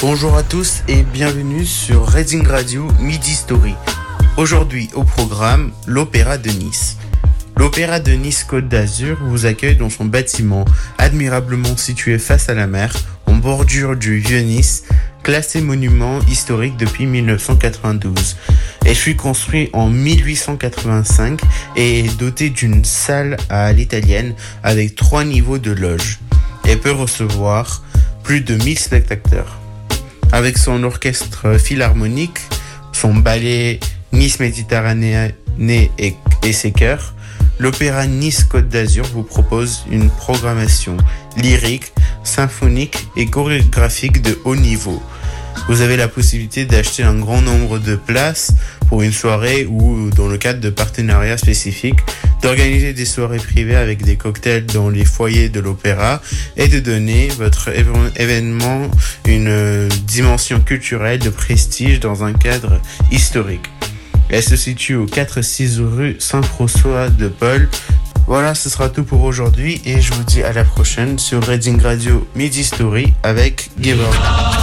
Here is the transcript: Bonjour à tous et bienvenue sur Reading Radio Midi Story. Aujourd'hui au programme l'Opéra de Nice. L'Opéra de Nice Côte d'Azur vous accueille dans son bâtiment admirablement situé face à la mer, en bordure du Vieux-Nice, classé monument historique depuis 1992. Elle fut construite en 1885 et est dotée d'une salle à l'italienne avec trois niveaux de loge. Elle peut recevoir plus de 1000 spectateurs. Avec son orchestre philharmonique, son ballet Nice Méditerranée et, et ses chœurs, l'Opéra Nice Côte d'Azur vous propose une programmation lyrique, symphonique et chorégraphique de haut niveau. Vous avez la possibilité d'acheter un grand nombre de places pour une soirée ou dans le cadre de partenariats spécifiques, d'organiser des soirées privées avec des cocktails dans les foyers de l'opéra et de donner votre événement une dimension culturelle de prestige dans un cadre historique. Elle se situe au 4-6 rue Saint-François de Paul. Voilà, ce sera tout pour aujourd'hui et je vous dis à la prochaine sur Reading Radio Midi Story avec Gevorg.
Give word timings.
Bonjour 0.00 0.36
à 0.36 0.44
tous 0.44 0.84
et 0.86 1.02
bienvenue 1.02 1.66
sur 1.66 2.06
Reading 2.06 2.46
Radio 2.46 2.86
Midi 3.00 3.34
Story. 3.34 3.74
Aujourd'hui 4.36 4.88
au 4.94 5.02
programme 5.02 5.72
l'Opéra 5.88 6.38
de 6.38 6.50
Nice. 6.50 6.98
L'Opéra 7.56 7.98
de 7.98 8.12
Nice 8.12 8.44
Côte 8.44 8.68
d'Azur 8.68 9.18
vous 9.20 9.44
accueille 9.44 9.74
dans 9.74 9.90
son 9.90 10.04
bâtiment 10.04 10.64
admirablement 10.98 11.76
situé 11.76 12.20
face 12.20 12.48
à 12.48 12.54
la 12.54 12.68
mer, 12.68 12.94
en 13.26 13.34
bordure 13.34 13.96
du 13.96 14.18
Vieux-Nice, 14.18 14.84
classé 15.24 15.60
monument 15.60 16.20
historique 16.30 16.76
depuis 16.76 17.06
1992. 17.06 18.36
Elle 18.86 18.94
fut 18.94 19.16
construite 19.16 19.70
en 19.72 19.88
1885 19.88 21.40
et 21.74 22.04
est 22.04 22.16
dotée 22.16 22.50
d'une 22.50 22.84
salle 22.84 23.36
à 23.50 23.72
l'italienne 23.72 24.34
avec 24.62 24.94
trois 24.94 25.24
niveaux 25.24 25.58
de 25.58 25.72
loge. 25.72 26.20
Elle 26.68 26.78
peut 26.78 26.92
recevoir 26.92 27.82
plus 28.22 28.42
de 28.42 28.54
1000 28.54 28.78
spectateurs. 28.78 29.58
Avec 30.32 30.58
son 30.58 30.84
orchestre 30.84 31.58
philharmonique, 31.58 32.38
son 32.92 33.14
ballet 33.14 33.80
Nice 34.12 34.40
Méditerranée 34.40 35.34
et, 35.58 36.14
et 36.44 36.52
ses 36.52 36.72
chœurs, 36.72 37.14
l'Opéra 37.58 38.06
Nice 38.06 38.44
Côte 38.44 38.68
d'Azur 38.68 39.04
vous 39.06 39.22
propose 39.22 39.84
une 39.90 40.10
programmation 40.10 40.96
lyrique, 41.36 41.92
symphonique 42.24 43.08
et 43.16 43.26
chorégraphique 43.26 44.22
de 44.22 44.38
haut 44.44 44.56
niveau. 44.56 45.02
Vous 45.68 45.80
avez 45.82 45.96
la 45.96 46.08
possibilité 46.08 46.64
d'acheter 46.64 47.02
un 47.02 47.14
grand 47.14 47.42
nombre 47.42 47.78
de 47.78 47.96
places 47.96 48.52
pour 48.88 49.02
une 49.02 49.12
soirée 49.12 49.66
ou 49.66 50.10
dans 50.10 50.28
le 50.28 50.38
cadre 50.38 50.60
de 50.60 50.70
partenariats 50.70 51.36
spécifiques, 51.36 52.00
d'organiser 52.42 52.92
des 52.92 53.04
soirées 53.04 53.38
privées 53.38 53.76
avec 53.76 54.02
des 54.02 54.16
cocktails 54.16 54.66
dans 54.66 54.88
les 54.88 55.04
foyers 55.04 55.48
de 55.48 55.60
l'opéra 55.60 56.22
et 56.56 56.68
de 56.68 56.80
donner 56.80 57.28
votre 57.36 57.70
événement 58.16 58.90
une 59.26 59.88
dimension 60.06 60.60
culturelle 60.60 61.18
de 61.18 61.30
prestige 61.30 62.00
dans 62.00 62.24
un 62.24 62.32
cadre 62.32 62.80
historique. 63.10 63.68
Elle 64.30 64.42
se 64.42 64.56
situe 64.56 64.94
au 64.94 65.06
4-6 65.06 65.80
rue 65.80 66.16
Saint-François 66.18 67.08
de 67.08 67.28
Paul. 67.28 67.68
Voilà, 68.26 68.54
ce 68.54 68.68
sera 68.68 68.90
tout 68.90 69.04
pour 69.04 69.22
aujourd'hui 69.22 69.80
et 69.86 70.00
je 70.02 70.12
vous 70.12 70.24
dis 70.24 70.42
à 70.42 70.52
la 70.52 70.64
prochaine 70.64 71.18
sur 71.18 71.42
Reading 71.42 71.80
Radio 71.80 72.28
Midi 72.34 72.62
Story 72.62 73.14
avec 73.22 73.70
Gevorg. 73.80 74.57